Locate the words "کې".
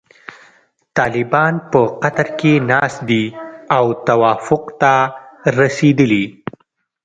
2.39-2.53